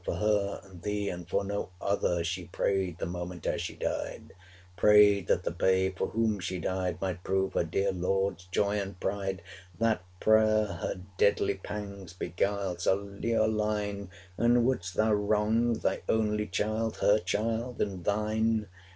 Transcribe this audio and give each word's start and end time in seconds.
For 0.03 0.15
her, 0.15 0.61
and 0.63 0.81
thee, 0.81 1.09
and 1.09 1.29
for 1.29 1.43
no 1.43 1.69
other, 1.79 2.23
She 2.23 2.45
prayed 2.45 2.97
the 2.97 3.05
moment 3.05 3.45
ere 3.45 3.59
she 3.59 3.75
died: 3.75 4.33
Prayed 4.75 5.27
that 5.27 5.43
the 5.43 5.51
babe 5.51 5.99
for 5.99 6.07
whom 6.07 6.39
she 6.39 6.57
died, 6.57 6.95
630 6.95 6.97
Might 7.05 7.23
prove 7.23 7.53
her 7.53 7.63
dear 7.63 7.91
lord's 7.91 8.45
joy 8.45 8.79
and 8.79 8.99
pride! 8.99 9.43
That 9.77 10.01
prayer 10.19 10.65
her 10.65 11.01
deadly 11.19 11.53
pangs 11.53 12.13
beguiled, 12.13 12.81
Sir 12.81 12.95
Leoline! 12.95 14.09
And 14.39 14.65
wouldst 14.65 14.95
thou 14.95 15.13
wrong 15.13 15.73
thy 15.73 16.01
only 16.09 16.47
child, 16.47 16.97
Her 16.97 17.19
child 17.19 17.79
and 17.79 18.03
thine? 18.03 18.69